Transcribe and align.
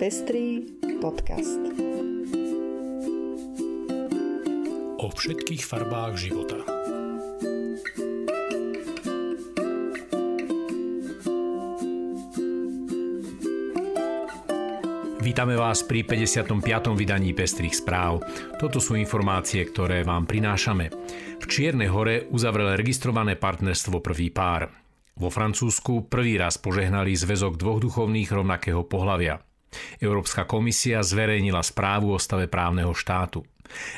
Pestrý 0.00 0.64
podcast. 0.96 1.60
O 4.96 5.12
všetkých 5.12 5.60
farbách 5.60 6.16
života. 6.16 6.56
Vítame 15.20 15.60
vás 15.60 15.84
pri 15.84 16.08
55. 16.08 16.96
vydaní 16.96 17.36
Pestrých 17.36 17.76
správ. 17.76 18.24
Toto 18.56 18.80
sú 18.80 18.96
informácie, 18.96 19.68
ktoré 19.68 20.00
vám 20.00 20.24
prinášame. 20.24 20.88
V 21.36 21.44
Čiernej 21.44 21.92
hore 21.92 22.24
uzavrel 22.32 22.72
registrované 22.72 23.36
partnerstvo 23.36 24.00
prvý 24.00 24.32
pár. 24.32 24.72
Vo 25.20 25.28
Francúzsku 25.28 26.08
prvý 26.08 26.40
raz 26.40 26.56
požehnali 26.56 27.12
zväzok 27.12 27.60
dvoch 27.60 27.84
duchovných 27.84 28.32
rovnakého 28.32 28.80
pohľavia. 28.88 29.49
Európska 30.02 30.44
komisia 30.44 31.02
zverejnila 31.02 31.62
správu 31.62 32.14
o 32.14 32.18
stave 32.18 32.50
právneho 32.50 32.90
štátu. 32.94 33.46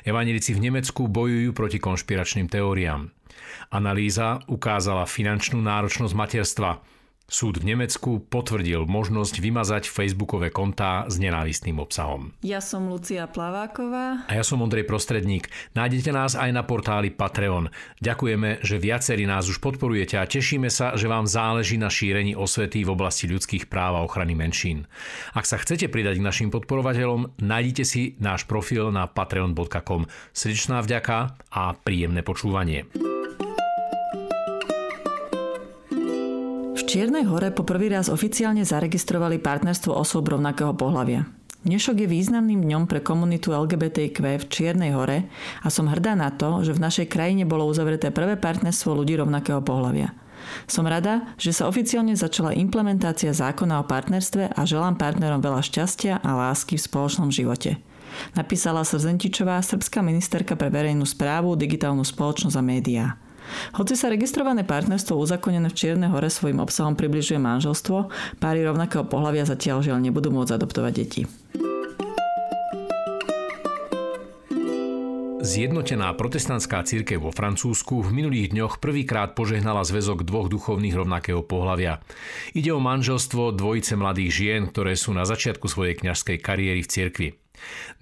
Evanelici 0.04 0.52
v 0.52 0.68
Nemecku 0.68 1.08
bojujú 1.08 1.56
proti 1.56 1.80
konšpiračným 1.80 2.48
teóriám. 2.52 3.08
Analýza 3.72 4.44
ukázala 4.52 5.08
finančnú 5.08 5.64
náročnosť 5.64 6.12
materstva, 6.12 6.84
Súd 7.30 7.62
v 7.62 7.72
Nemecku 7.72 8.20
potvrdil 8.28 8.84
možnosť 8.84 9.40
vymazať 9.40 9.88
facebookové 9.88 10.52
kontá 10.52 11.08
s 11.08 11.16
nenávistným 11.16 11.80
obsahom. 11.80 12.36
Ja 12.44 12.60
som 12.60 12.92
Lucia 12.92 13.24
Plaváková. 13.24 14.28
A 14.28 14.32
ja 14.36 14.44
som 14.44 14.60
Ondrej 14.60 14.84
Prostredník. 14.84 15.48
Nájdete 15.72 16.12
nás 16.12 16.36
aj 16.36 16.50
na 16.52 16.60
portáli 16.66 17.08
Patreon. 17.08 17.72
Ďakujeme, 18.04 18.60
že 18.60 18.76
viacerí 18.76 19.24
nás 19.24 19.48
už 19.48 19.64
podporujete 19.64 20.20
a 20.20 20.28
tešíme 20.28 20.68
sa, 20.68 20.92
že 20.98 21.08
vám 21.08 21.24
záleží 21.24 21.80
na 21.80 21.88
šírení 21.88 22.36
osvety 22.36 22.84
v 22.84 22.92
oblasti 22.92 23.28
ľudských 23.30 23.70
práv 23.70 23.96
a 23.96 24.04
ochrany 24.04 24.36
menšín. 24.36 24.84
Ak 25.32 25.48
sa 25.48 25.56
chcete 25.56 25.88
pridať 25.88 26.20
k 26.20 26.26
našim 26.26 26.48
podporovateľom, 26.52 27.40
nájdite 27.40 27.84
si 27.88 28.14
náš 28.20 28.44
profil 28.44 28.92
na 28.92 29.08
patreon.com. 29.08 30.04
Srdečná 30.36 30.84
vďaka 30.84 31.36
a 31.48 31.72
príjemné 31.76 32.20
počúvanie. 32.20 33.11
Čiernej 36.92 37.24
hore 37.24 37.48
po 37.56 37.64
prvý 37.64 37.88
raz 37.88 38.12
oficiálne 38.12 38.68
zaregistrovali 38.68 39.40
partnerstvo 39.40 39.96
osôb 39.96 40.28
rovnakého 40.28 40.76
pohľavia. 40.76 41.24
Dnešok 41.64 42.04
je 42.04 42.12
významným 42.20 42.68
dňom 42.68 42.84
pre 42.84 43.00
komunitu 43.00 43.56
LGBTQ 43.56 44.20
v 44.20 44.44
Čiernej 44.52 44.92
hore 44.92 45.24
a 45.64 45.72
som 45.72 45.88
hrdá 45.88 46.12
na 46.12 46.28
to, 46.28 46.60
že 46.60 46.76
v 46.76 46.84
našej 46.84 47.08
krajine 47.08 47.48
bolo 47.48 47.64
uzavreté 47.64 48.12
prvé 48.12 48.36
partnerstvo 48.36 48.92
ľudí 48.92 49.16
rovnakého 49.16 49.64
pohľavia. 49.64 50.12
Som 50.68 50.84
rada, 50.84 51.32
že 51.40 51.56
sa 51.56 51.64
oficiálne 51.64 52.12
začala 52.12 52.52
implementácia 52.52 53.32
zákona 53.32 53.80
o 53.80 53.88
partnerstve 53.88 54.52
a 54.52 54.60
želám 54.68 55.00
partnerom 55.00 55.40
veľa 55.40 55.64
šťastia 55.64 56.20
a 56.20 56.30
lásky 56.36 56.76
v 56.76 56.92
spoločnom 56.92 57.32
živote. 57.32 57.80
Napísala 58.36 58.84
Srzentičová, 58.84 59.64
srbská 59.64 60.04
ministerka 60.04 60.60
pre 60.60 60.68
verejnú 60.68 61.08
správu, 61.08 61.56
digitálnu 61.56 62.04
spoločnosť 62.04 62.56
a 62.60 62.60
médiá. 62.60 63.06
Hoci 63.76 63.94
sa 63.96 64.12
registrované 64.12 64.66
partnerstvo 64.66 65.16
uzakonené 65.16 65.70
v 65.70 65.76
Čierne 65.76 66.08
hore 66.12 66.28
svojim 66.28 66.60
obsahom 66.60 66.98
približuje 66.98 67.40
manželstvo, 67.40 68.08
páry 68.40 68.64
rovnakého 68.66 69.06
pohľavia 69.08 69.48
zatiaľ 69.48 69.84
žiaľ 69.84 69.98
nebudú 70.02 70.30
môcť 70.32 70.56
adoptovať 70.56 70.92
deti. 70.94 71.22
Zjednotená 75.42 76.14
protestantská 76.14 76.86
církev 76.86 77.18
vo 77.18 77.34
Francúzsku 77.34 77.98
v 77.98 78.14
minulých 78.14 78.54
dňoch 78.54 78.78
prvýkrát 78.78 79.34
požehnala 79.34 79.82
zväzok 79.82 80.22
dvoch 80.22 80.46
duchovných 80.46 80.94
rovnakého 80.94 81.42
pohľavia. 81.42 81.98
Ide 82.54 82.70
o 82.70 82.78
manželstvo 82.78 83.50
dvojice 83.50 83.98
mladých 83.98 84.30
žien, 84.30 84.70
ktoré 84.70 84.94
sú 84.94 85.10
na 85.10 85.26
začiatku 85.26 85.66
svojej 85.66 85.98
kňažskej 85.98 86.38
kariéry 86.38 86.86
v 86.86 86.92
cirkvi. 86.94 87.28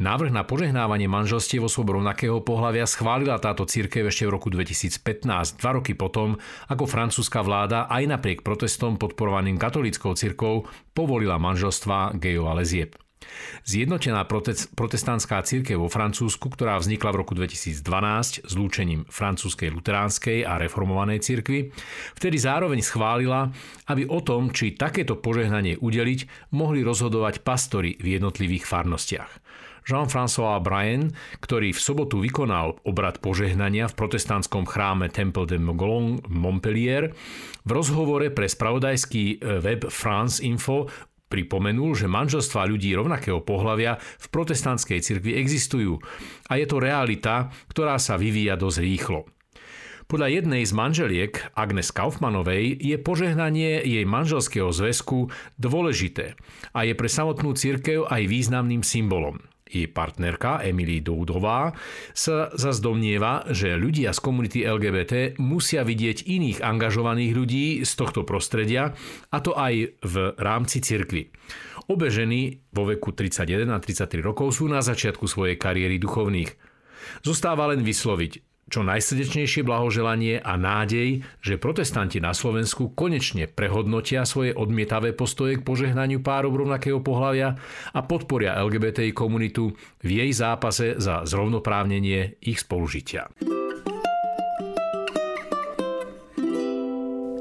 Návrh 0.00 0.32
na 0.32 0.46
požehnávanie 0.46 1.10
manželstiev 1.10 1.68
osôb 1.68 1.92
rovnakého 1.92 2.40
pohľavia 2.40 2.88
schválila 2.88 3.36
táto 3.36 3.68
církev 3.68 4.08
ešte 4.08 4.24
v 4.24 4.34
roku 4.38 4.48
2015, 4.48 5.26
dva 5.60 5.70
roky 5.76 5.92
potom, 5.92 6.40
ako 6.72 6.88
francúzska 6.88 7.44
vláda 7.44 7.90
aj 7.90 8.16
napriek 8.16 8.40
protestom 8.40 8.96
podporovaným 8.96 9.60
katolíckou 9.60 10.16
cirkvou 10.16 10.70
povolila 10.96 11.36
manželstva 11.36 12.16
gejov 12.16 12.46
a 12.48 12.54
lezieb. 12.56 12.96
Zjednotená 13.68 14.24
protestantská 14.74 15.44
církev 15.44 15.76
vo 15.76 15.92
Francúzsku, 15.92 16.48
ktorá 16.48 16.80
vznikla 16.80 17.12
v 17.12 17.20
roku 17.20 17.36
2012 17.36 18.48
zlúčením 18.48 19.04
francúzskej 19.06 19.68
luteránskej 19.70 20.48
a 20.48 20.56
reformovanej 20.56 21.20
cirkvy, 21.20 21.70
vtedy 22.16 22.36
zároveň 22.40 22.80
schválila, 22.80 23.52
aby 23.92 24.08
o 24.08 24.24
tom, 24.24 24.48
či 24.50 24.74
takéto 24.74 25.20
požehnanie 25.20 25.76
udeliť, 25.78 26.50
mohli 26.56 26.80
rozhodovať 26.80 27.44
pastory 27.44 28.00
v 28.00 28.16
jednotlivých 28.16 28.64
farnostiach. 28.64 29.30
Jean-François 29.80 30.60
Bryan, 30.60 31.08
ktorý 31.40 31.72
v 31.72 31.80
sobotu 31.80 32.20
vykonal 32.20 32.78
obrad 32.84 33.18
požehnania 33.24 33.88
v 33.88 33.96
protestantskom 33.96 34.68
chráme 34.68 35.08
Temple 35.08 35.48
de 35.48 35.56
Montgelon 35.56 36.20
Montpellier, 36.28 37.16
v 37.64 37.70
rozhovore 37.72 38.28
pre 38.28 38.48
spravodajský 38.48 39.40
web 39.64 39.88
France 39.88 40.44
Info 40.44 40.88
Pripomenul, 41.30 41.94
že 41.94 42.10
manželstvá 42.10 42.66
ľudí 42.66 42.90
rovnakého 42.90 43.38
pohľavia 43.38 44.02
v 44.02 44.26
protestantskej 44.34 44.98
cirkvi 44.98 45.38
existujú 45.38 46.02
a 46.50 46.58
je 46.58 46.66
to 46.66 46.82
realita, 46.82 47.54
ktorá 47.70 48.02
sa 48.02 48.18
vyvíja 48.18 48.58
dosť 48.58 48.78
rýchlo. 48.82 49.30
Podľa 50.10 50.42
jednej 50.42 50.66
z 50.66 50.74
manželiek, 50.74 51.32
Agnes 51.54 51.94
Kaufmanovej, 51.94 52.74
je 52.82 52.98
požehnanie 52.98 53.78
jej 53.86 54.02
manželského 54.02 54.74
zväzku 54.74 55.30
dôležité 55.54 56.34
a 56.74 56.82
je 56.82 56.98
pre 56.98 57.06
samotnú 57.06 57.54
cirkev 57.54 58.10
aj 58.10 58.26
významným 58.26 58.82
symbolom. 58.82 59.38
Jej 59.70 59.86
partnerka 59.94 60.66
Emily 60.66 60.98
Doudová 60.98 61.70
sa 62.10 62.50
zase 62.58 62.82
domnieva, 62.82 63.46
že 63.54 63.78
ľudia 63.78 64.10
z 64.10 64.18
komunity 64.18 64.66
LGBT 64.66 65.38
musia 65.38 65.86
vidieť 65.86 66.26
iných 66.26 66.58
angažovaných 66.58 67.32
ľudí 67.32 67.66
z 67.86 67.92
tohto 67.94 68.26
prostredia, 68.26 68.92
a 69.30 69.38
to 69.38 69.54
aj 69.54 69.94
v 70.02 70.14
rámci 70.34 70.82
cirkvy. 70.82 71.30
Obe 71.86 72.10
ženy 72.10 72.66
vo 72.74 72.86
veku 72.86 73.14
31 73.14 73.70
a 73.70 73.78
33 73.78 74.18
rokov 74.22 74.58
sú 74.58 74.66
na 74.66 74.82
začiatku 74.82 75.30
svojej 75.30 75.54
kariéry 75.54 76.02
duchovných. 76.02 76.50
Zostáva 77.22 77.70
len 77.70 77.86
vysloviť 77.86 78.49
čo 78.70 78.86
najsrdečnejšie 78.86 79.66
blahoželanie 79.66 80.38
a 80.38 80.54
nádej, 80.54 81.26
že 81.42 81.58
protestanti 81.58 82.22
na 82.22 82.30
Slovensku 82.30 82.94
konečne 82.94 83.50
prehodnotia 83.50 84.22
svoje 84.22 84.54
odmietavé 84.54 85.12
postoje 85.12 85.58
k 85.58 85.66
požehnaniu 85.66 86.22
párov 86.22 86.54
rovnakého 86.54 87.02
pohľavia 87.02 87.58
a 87.90 88.00
podporia 88.06 88.56
LGBTI 88.62 89.10
komunitu 89.10 89.74
v 90.00 90.08
jej 90.08 90.30
zápase 90.30 90.96
za 91.02 91.26
zrovnoprávnenie 91.26 92.38
ich 92.40 92.62
spolužitia. 92.62 93.59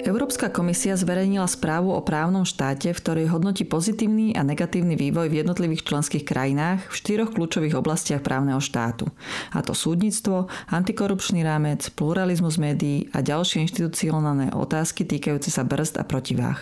Európska 0.10 0.50
komisia 0.50 0.98
zverejnila 0.98 1.46
správu 1.46 1.94
o 1.94 2.02
právnom 2.02 2.42
štáte, 2.42 2.90
v 2.90 2.98
ktorej 2.98 3.30
hodnotí 3.30 3.62
pozitívny 3.62 4.34
a 4.34 4.42
negatívny 4.42 4.98
vývoj 4.98 5.30
v 5.30 5.46
jednotlivých 5.46 5.86
členských 5.86 6.26
krajinách 6.26 6.82
v 6.90 6.98
štyroch 6.98 7.30
kľúčových 7.38 7.78
oblastiach 7.78 8.26
právneho 8.26 8.58
štátu. 8.58 9.06
A 9.54 9.62
to 9.62 9.78
súdnictvo, 9.78 10.50
antikorupčný 10.74 11.46
rámec, 11.46 11.94
pluralizmus 11.94 12.58
médií 12.58 13.06
a 13.14 13.22
ďalšie 13.22 13.70
inštitucionálne 13.70 14.50
otázky 14.58 15.06
týkajúce 15.06 15.54
sa 15.54 15.62
brzd 15.62 16.02
a 16.02 16.04
protiváh. 16.10 16.58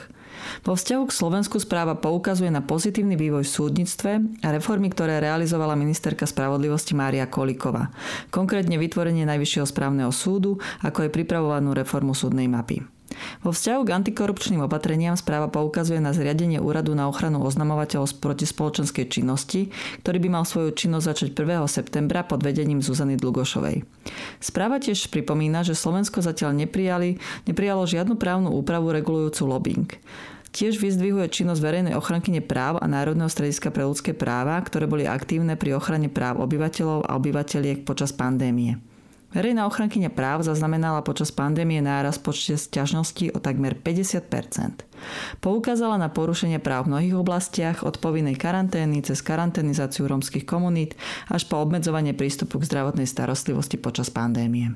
Po 0.67 0.75
vzťahu 0.75 1.07
k 1.07 1.15
Slovensku 1.15 1.55
správa 1.63 1.95
poukazuje 1.95 2.51
na 2.51 2.59
pozitívny 2.59 3.15
vývoj 3.15 3.47
v 3.47 3.55
súdnictve 3.63 4.11
a 4.43 4.47
reformy, 4.51 4.91
ktoré 4.91 5.23
realizovala 5.23 5.79
ministerka 5.79 6.27
spravodlivosti 6.27 6.99
Mária 6.99 7.31
Kolíková. 7.31 7.95
Konkrétne 8.27 8.75
vytvorenie 8.75 9.23
Najvyššieho 9.23 9.67
správneho 9.71 10.11
súdu, 10.11 10.59
ako 10.83 11.07
aj 11.07 11.15
pripravovanú 11.15 11.71
reformu 11.71 12.11
súdnej 12.11 12.51
mapy. 12.51 12.96
Vo 13.41 13.53
vzťahu 13.53 13.81
k 13.85 13.93
antikorupčným 13.93 14.65
opatreniam 14.65 15.15
správa 15.17 15.47
poukazuje 15.47 16.01
na 16.01 16.11
zriadenie 16.11 16.57
úradu 16.57 16.97
na 16.97 17.09
ochranu 17.09 17.43
oznamovateľov 17.45 18.19
proti 18.23 18.45
spoločenskej 18.49 19.05
činnosti, 19.07 19.73
ktorý 20.05 20.17
by 20.23 20.29
mal 20.29 20.43
svoju 20.43 20.73
činnosť 20.73 21.05
začať 21.05 21.29
1. 21.35 21.65
septembra 21.69 22.23
pod 22.23 22.41
vedením 22.41 22.83
Zuzany 22.83 23.15
Dlugošovej. 23.19 23.83
Správa 24.41 24.77
tiež 24.81 25.09
pripomína, 25.13 25.61
že 25.67 25.77
Slovensko 25.77 26.23
zatiaľ 26.23 26.55
neprijali, 26.55 27.17
neprijalo 27.45 27.89
žiadnu 27.89 28.15
právnu 28.17 28.53
úpravu 28.53 28.93
regulujúcu 28.93 29.41
lobbying. 29.45 29.89
Tiež 30.57 30.79
vyzdvihuje 30.79 31.27
činnosť 31.29 31.61
verejnej 31.61 31.93
ochrankyne 31.93 32.41
práv 32.41 32.79
a 32.81 32.89
Národného 32.89 33.29
strediska 33.29 33.69
pre 33.69 33.85
ľudské 33.85 34.15
práva, 34.15 34.57
ktoré 34.63 34.89
boli 34.89 35.05
aktívne 35.05 35.59
pri 35.59 35.77
ochrane 35.77 36.09
práv 36.09 36.41
obyvateľov 36.41 37.05
a 37.05 37.13
obyvateľiek 37.19 37.85
počas 37.85 38.15
pandémie. 38.15 38.79
Verejná 39.37 39.69
ochrankyňa 39.69 40.09
práv 40.09 40.41
zaznamenala 40.41 41.05
počas 41.05 41.29
pandémie 41.29 41.77
náraz 41.77 42.17
počte 42.17 42.57
sťažností 42.57 43.29
o 43.29 43.37
takmer 43.37 43.77
50% 43.77 44.81
Poukázala 45.45 46.01
na 46.01 46.09
porušenie 46.09 46.57
práv 46.57 46.89
v 46.89 46.97
mnohých 46.97 47.15
oblastiach, 47.21 47.85
od 47.85 48.01
povinnej 48.01 48.33
karantény 48.33 49.05
cez 49.05 49.21
karanténizáciu 49.21 50.09
rómskych 50.09 50.41
komunít 50.41 50.97
až 51.29 51.45
po 51.45 51.61
obmedzovanie 51.61 52.17
prístupu 52.17 52.57
k 52.57 52.65
zdravotnej 52.65 53.05
starostlivosti 53.05 53.77
počas 53.77 54.09
pandémie. 54.09 54.73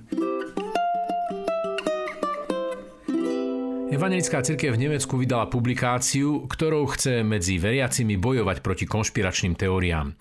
Evangelická 3.91 4.39
cirkev 4.39 4.79
v 4.79 4.87
Nemecku 4.87 5.19
vydala 5.19 5.51
publikáciu, 5.51 6.47
ktorou 6.47 6.87
chce 6.95 7.27
medzi 7.27 7.59
veriacimi 7.59 8.15
bojovať 8.15 8.63
proti 8.63 8.87
konšpiračným 8.87 9.59
teóriám. 9.59 10.15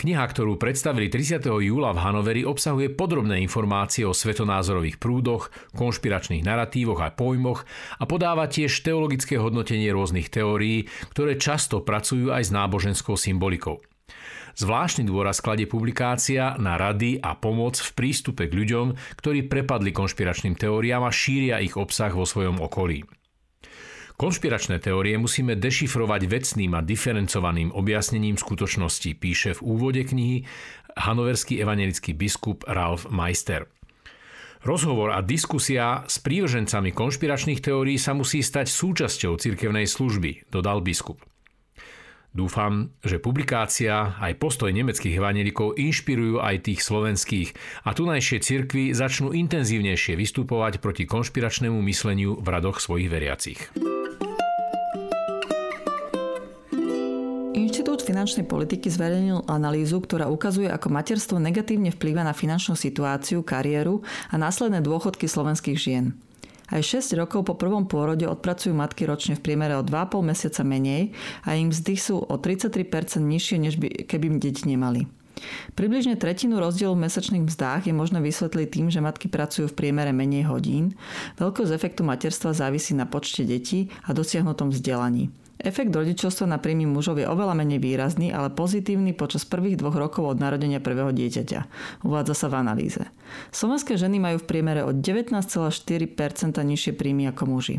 Kniha, 0.00 0.24
ktorú 0.24 0.56
predstavili 0.56 1.12
30. 1.12 1.44
júla 1.44 1.92
v 1.92 2.00
Hanoveri, 2.00 2.48
obsahuje 2.48 2.88
podrobné 2.88 3.44
informácie 3.44 4.08
o 4.08 4.16
svetonázorových 4.16 4.96
prúdoch, 4.96 5.52
konšpiračných 5.76 6.48
narratívoch 6.48 7.04
a 7.04 7.12
pojmoch 7.12 7.68
a 8.00 8.08
podáva 8.08 8.48
tiež 8.48 8.72
teologické 8.80 9.36
hodnotenie 9.36 9.92
rôznych 9.92 10.32
teórií, 10.32 10.88
ktoré 11.12 11.36
často 11.36 11.84
pracujú 11.84 12.32
aj 12.32 12.48
s 12.48 12.50
náboženskou 12.56 13.20
symbolikou. 13.20 13.84
Zvláštny 14.58 15.06
dôraz 15.06 15.38
kladie 15.38 15.70
publikácia 15.70 16.58
na 16.58 16.74
rady 16.80 17.20
a 17.22 17.36
pomoc 17.38 17.78
v 17.78 17.90
prístupe 17.94 18.50
k 18.50 18.56
ľuďom, 18.56 18.98
ktorí 19.18 19.46
prepadli 19.46 19.94
konšpiračným 19.94 20.58
teóriám 20.58 21.06
a 21.06 21.14
šíria 21.14 21.62
ich 21.62 21.78
obsah 21.78 22.10
vo 22.10 22.26
svojom 22.26 22.58
okolí. 22.58 23.06
Konšpiračné 24.20 24.84
teórie 24.84 25.16
musíme 25.16 25.56
dešifrovať 25.56 26.28
vecným 26.28 26.76
a 26.76 26.84
diferencovaným 26.84 27.72
objasnením 27.72 28.36
skutočnosti, 28.36 29.16
píše 29.16 29.56
v 29.56 29.64
úvode 29.64 30.04
knihy 30.04 30.44
hanoverský 30.92 31.56
evangelický 31.56 32.12
biskup 32.12 32.68
Ralf 32.68 33.08
Meister. 33.08 33.64
Rozhovor 34.60 35.16
a 35.16 35.24
diskusia 35.24 36.04
s 36.04 36.20
prívržencami 36.20 36.92
konšpiračných 36.92 37.64
teórií 37.64 37.96
sa 37.96 38.12
musí 38.12 38.44
stať 38.44 38.68
súčasťou 38.68 39.40
cirkevnej 39.40 39.88
služby, 39.88 40.52
dodal 40.52 40.84
biskup. 40.84 41.29
Dúfam, 42.30 42.94
že 43.02 43.18
publikácia 43.18 44.14
aj 44.22 44.38
postoj 44.38 44.70
nemeckých 44.70 45.18
evanelikov 45.18 45.74
inšpirujú 45.74 46.38
aj 46.38 46.62
tých 46.62 46.80
slovenských 46.86 47.48
a 47.82 47.90
tunajšie 47.90 48.38
cirkvy 48.38 48.94
začnú 48.94 49.34
intenzívnejšie 49.34 50.14
vystupovať 50.14 50.78
proti 50.78 51.10
konšpiračnému 51.10 51.82
mysleniu 51.90 52.38
v 52.38 52.46
radoch 52.46 52.78
svojich 52.78 53.10
veriacich. 53.10 53.60
Inštitút 57.50 58.06
finančnej 58.06 58.46
politiky 58.46 58.86
zverejnil 58.86 59.50
analýzu, 59.50 59.98
ktorá 59.98 60.30
ukazuje, 60.30 60.70
ako 60.70 60.86
materstvo 60.86 61.42
negatívne 61.42 61.90
vplýva 61.90 62.22
na 62.22 62.30
finančnú 62.30 62.78
situáciu, 62.78 63.42
kariéru 63.42 64.06
a 64.30 64.38
následné 64.38 64.78
dôchodky 64.86 65.26
slovenských 65.26 65.78
žien. 65.78 66.14
Aj 66.70 66.82
6 66.82 67.18
rokov 67.18 67.50
po 67.50 67.54
prvom 67.58 67.84
pôrode 67.84 68.24
odpracujú 68.24 68.72
matky 68.72 69.04
ročne 69.04 69.34
v 69.34 69.42
priemere 69.42 69.74
o 69.74 69.82
2,5 69.82 70.22
mesiaca 70.22 70.62
menej 70.62 71.10
a 71.42 71.58
im 71.58 71.74
mzdy 71.74 71.94
sú 71.98 72.22
o 72.22 72.34
33% 72.38 73.20
nižšie, 73.20 73.56
než 73.58 73.74
by, 73.76 74.06
keby 74.06 74.38
deti 74.38 74.70
nemali. 74.70 75.10
Približne 75.74 76.20
tretinu 76.20 76.60
rozdielu 76.60 76.92
v 76.92 77.08
mesačných 77.08 77.48
mzdách 77.48 77.88
je 77.88 77.94
možné 77.96 78.20
vysvetliť 78.20 78.68
tým, 78.68 78.86
že 78.92 79.00
matky 79.00 79.26
pracujú 79.32 79.72
v 79.72 79.76
priemere 79.76 80.12
menej 80.12 80.46
hodín. 80.52 80.94
Veľkosť 81.40 81.72
efektu 81.72 82.04
materstva 82.04 82.52
závisí 82.52 82.92
na 82.92 83.08
počte 83.08 83.48
detí 83.48 83.88
a 84.04 84.12
dosiahnutom 84.12 84.68
vzdelaní. 84.68 85.32
Efekt 85.60 85.92
rodičovstva 85.92 86.48
na 86.48 86.56
príjmy 86.56 86.88
mužov 86.88 87.20
je 87.20 87.28
oveľa 87.28 87.52
menej 87.52 87.84
výrazný, 87.84 88.32
ale 88.32 88.48
pozitívny 88.48 89.12
počas 89.12 89.44
prvých 89.44 89.76
dvoch 89.76 89.92
rokov 89.92 90.24
od 90.24 90.40
narodenia 90.40 90.80
prvého 90.80 91.12
dieťaťa. 91.12 91.60
Uvádza 92.00 92.32
sa 92.32 92.46
v 92.48 92.64
analýze. 92.64 93.02
Slovenské 93.52 94.00
ženy 94.00 94.16
majú 94.16 94.40
v 94.40 94.48
priemere 94.48 94.80
o 94.88 94.96
19,4% 94.96 95.44
nižšie 96.56 96.92
príjmy 96.96 97.28
ako 97.28 97.44
muži. 97.44 97.76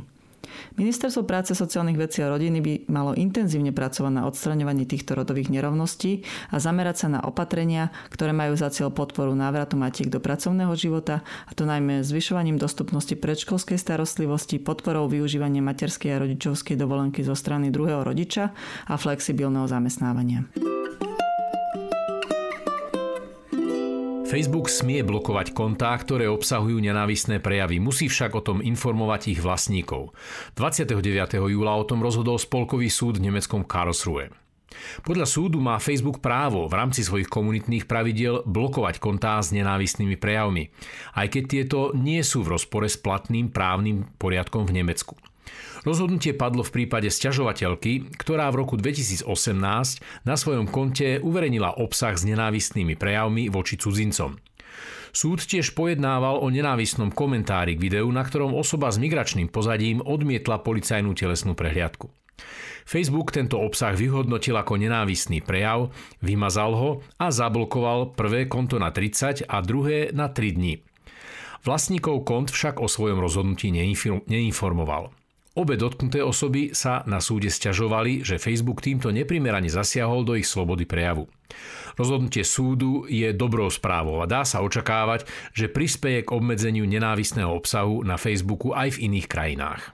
Ministerstvo 0.76 1.24
práce, 1.24 1.56
sociálnych 1.56 1.98
vecí 1.98 2.20
a 2.24 2.32
rodiny 2.32 2.60
by 2.60 2.74
malo 2.90 3.12
intenzívne 3.16 3.72
pracovať 3.72 4.12
na 4.12 4.26
odstraňovaní 4.28 4.90
týchto 4.90 5.16
rodových 5.16 5.54
nerovností 5.54 6.24
a 6.50 6.60
zamerať 6.60 7.06
sa 7.06 7.08
na 7.08 7.20
opatrenia, 7.24 7.94
ktoré 8.10 8.34
majú 8.36 8.58
za 8.58 8.74
cieľ 8.74 8.90
podporu 8.92 9.32
návratu 9.36 9.78
matiek 9.80 10.10
do 10.10 10.20
pracovného 10.20 10.74
života, 10.76 11.24
a 11.48 11.52
to 11.54 11.64
najmä 11.64 12.02
zvyšovaním 12.02 12.58
dostupnosti 12.58 13.14
predškolskej 13.14 13.78
starostlivosti, 13.78 14.60
podporou 14.60 15.08
využívania 15.08 15.64
materskej 15.64 16.18
a 16.18 16.22
rodičovskej 16.22 16.76
dovolenky 16.76 17.22
zo 17.22 17.38
strany 17.38 17.70
druhého 17.70 18.04
rodiča 18.04 18.52
a 18.90 18.94
flexibilného 18.98 19.70
zamestnávania. 19.70 20.81
Facebook 24.32 24.72
smie 24.72 25.04
blokovať 25.04 25.52
kontá, 25.52 25.92
ktoré 26.00 26.32
obsahujú 26.32 26.80
nenávistné 26.80 27.44
prejavy, 27.44 27.84
musí 27.84 28.08
však 28.08 28.32
o 28.32 28.40
tom 28.40 28.64
informovať 28.64 29.36
ich 29.36 29.44
vlastníkov. 29.44 30.16
29. 30.56 30.96
júla 31.52 31.76
o 31.76 31.84
tom 31.84 32.00
rozhodol 32.00 32.40
Spolkový 32.40 32.88
súd 32.88 33.20
v 33.20 33.28
nemeckom 33.28 33.68
Karlsruhe. 33.68 34.32
Podľa 35.04 35.28
súdu 35.28 35.60
má 35.60 35.76
Facebook 35.84 36.24
právo 36.24 36.64
v 36.72 36.80
rámci 36.80 37.04
svojich 37.04 37.28
komunitných 37.28 37.92
pravidiel 37.92 38.48
blokovať 38.48 39.04
kontá 39.04 39.36
s 39.44 39.52
nenávistnými 39.52 40.16
prejavmi, 40.16 40.72
aj 41.20 41.28
keď 41.28 41.44
tieto 41.52 41.80
nie 41.92 42.24
sú 42.24 42.48
v 42.48 42.56
rozpore 42.56 42.88
s 42.88 42.96
platným 42.96 43.52
právnym 43.52 44.16
poriadkom 44.16 44.64
v 44.64 44.80
Nemecku. 44.80 45.20
Rozhodnutie 45.82 46.38
padlo 46.38 46.62
v 46.62 46.84
prípade 46.84 47.10
sťažovateľky, 47.10 48.14
ktorá 48.22 48.54
v 48.54 48.60
roku 48.62 48.78
2018 48.78 49.26
na 50.26 50.36
svojom 50.38 50.70
konte 50.70 51.18
uverejnila 51.18 51.82
obsah 51.82 52.14
s 52.14 52.22
nenávistnými 52.22 52.94
prejavmi 52.94 53.50
voči 53.50 53.82
cudzincom. 53.82 54.38
Súd 55.12 55.44
tiež 55.44 55.76
pojednával 55.76 56.40
o 56.40 56.48
nenávistnom 56.48 57.12
komentári 57.12 57.76
k 57.76 57.84
videu, 57.84 58.08
na 58.08 58.24
ktorom 58.24 58.56
osoba 58.56 58.88
s 58.88 59.02
migračným 59.02 59.52
pozadím 59.52 60.00
odmietla 60.00 60.64
policajnú 60.64 61.12
telesnú 61.12 61.52
prehliadku. 61.52 62.08
Facebook 62.88 63.36
tento 63.36 63.60
obsah 63.62 63.94
vyhodnotil 63.94 64.58
ako 64.58 64.80
nenávistný 64.80 65.44
prejav, 65.44 65.94
vymazal 66.24 66.72
ho 66.74 66.92
a 67.22 67.30
zablokoval 67.30 68.18
prvé 68.18 68.50
konto 68.50 68.82
na 68.82 68.90
30 68.90 69.46
a 69.46 69.58
druhé 69.62 70.10
na 70.16 70.32
3 70.32 70.58
dní. 70.58 70.82
Vlastníkov 71.62 72.26
kont 72.26 72.50
však 72.50 72.82
o 72.82 72.90
svojom 72.90 73.22
rozhodnutí 73.22 73.70
neinformoval. 73.70 75.14
Obe 75.52 75.76
dotknuté 75.76 76.24
osoby 76.24 76.72
sa 76.72 77.04
na 77.04 77.20
súde 77.20 77.52
stiažovali, 77.52 78.24
že 78.24 78.40
Facebook 78.40 78.80
týmto 78.80 79.12
neprimerane 79.12 79.68
zasiahol 79.68 80.24
do 80.24 80.40
ich 80.40 80.48
slobody 80.48 80.88
prejavu. 80.88 81.28
Rozhodnutie 82.00 82.48
súdu 82.48 83.04
je 83.12 83.36
dobrou 83.36 83.68
správou 83.68 84.24
a 84.24 84.32
dá 84.32 84.48
sa 84.48 84.64
očakávať, 84.64 85.28
že 85.52 85.68
prispeje 85.68 86.24
k 86.24 86.32
obmedzeniu 86.32 86.88
nenávistného 86.88 87.52
obsahu 87.52 88.00
na 88.08 88.16
Facebooku 88.16 88.72
aj 88.72 88.96
v 88.96 89.12
iných 89.12 89.28
krajinách. 89.28 89.92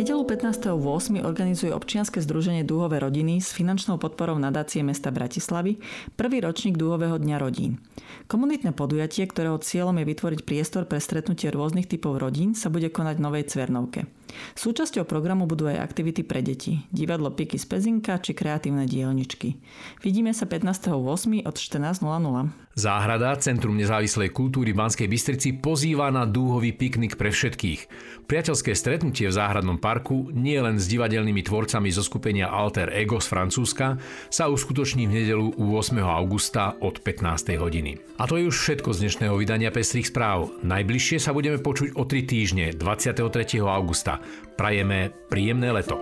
Nedelu 0.00 0.24
15.8. 0.24 1.20
organizuje 1.28 1.76
občianske 1.76 2.24
združenie 2.24 2.64
Dúhové 2.64 3.04
rodiny 3.04 3.36
s 3.36 3.52
finančnou 3.52 4.00
podporou 4.00 4.40
nadácie 4.40 4.80
mesta 4.80 5.12
Bratislavy 5.12 5.76
prvý 6.16 6.40
ročník 6.40 6.80
Dúhového 6.80 7.20
dňa 7.20 7.36
rodín. 7.36 7.84
Komunitné 8.24 8.72
podujatie, 8.72 9.28
ktorého 9.28 9.60
cieľom 9.60 10.00
je 10.00 10.08
vytvoriť 10.08 10.40
priestor 10.48 10.88
pre 10.88 11.04
stretnutie 11.04 11.52
rôznych 11.52 11.84
typov 11.84 12.16
rodín, 12.16 12.56
sa 12.56 12.72
bude 12.72 12.88
konať 12.88 13.20
v 13.20 13.24
Novej 13.28 13.44
Cvernovke. 13.52 14.08
Súčasťou 14.58 15.04
programu 15.06 15.46
budú 15.46 15.66
aj 15.70 15.82
aktivity 15.82 16.26
pre 16.26 16.40
deti, 16.40 16.82
divadlo 16.90 17.30
Piky 17.30 17.58
z 17.58 17.66
Pezinka 17.66 18.18
či 18.18 18.32
kreatívne 18.34 18.84
dielničky. 18.84 19.58
Vidíme 20.00 20.32
sa 20.32 20.48
15.8. 20.48 21.46
od 21.46 21.56
14.00. 21.56 22.70
Záhrada 22.80 23.34
Centrum 23.36 23.74
nezávislej 23.74 24.30
kultúry 24.30 24.70
v 24.70 24.78
Banskej 24.78 25.10
Bystrici 25.10 25.58
pozýva 25.58 26.06
na 26.14 26.22
dúhový 26.22 26.70
piknik 26.70 27.18
pre 27.18 27.34
všetkých. 27.34 27.80
Priateľské 28.30 28.78
stretnutie 28.78 29.26
v 29.26 29.34
záhradnom 29.34 29.76
parku 29.82 30.30
nie 30.30 30.54
len 30.54 30.78
s 30.78 30.86
divadelnými 30.86 31.42
tvorcami 31.42 31.90
zo 31.90 32.06
skupenia 32.06 32.46
Alter 32.46 32.94
Ego 32.94 33.18
z 33.18 33.26
Francúzska 33.26 33.98
sa 34.30 34.46
uskutoční 34.46 35.10
v 35.10 35.14
nedelu 35.18 35.50
8. 35.58 35.98
augusta 35.98 36.78
od 36.78 37.02
15. 37.02 37.58
hodiny. 37.58 37.98
A 38.22 38.30
to 38.30 38.38
je 38.38 38.46
už 38.46 38.54
všetko 38.54 38.94
z 38.94 38.98
dnešného 39.02 39.34
vydania 39.34 39.74
Pestrých 39.74 40.08
správ. 40.08 40.54
Najbližšie 40.62 41.18
sa 41.18 41.34
budeme 41.34 41.58
počuť 41.58 41.98
o 41.98 42.06
3 42.06 42.22
týždne 42.22 42.66
23. 42.78 43.66
augusta. 43.66 44.19
Prajeme 44.56 45.12
príjemné 45.28 45.72
leto. 45.72 45.96